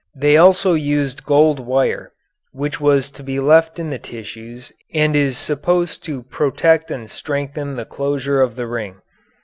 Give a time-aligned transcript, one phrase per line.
[0.15, 2.11] They also used gold wire,
[2.53, 7.75] which was to be left in the tissues and is supposed to protect and strengthen
[7.75, 8.99] the closure of the ring.